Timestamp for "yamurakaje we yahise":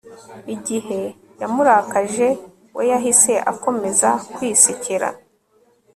1.41-3.33